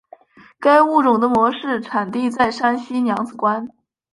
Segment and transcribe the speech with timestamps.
[0.59, 3.69] 该物种的模式产地在山西娘子关。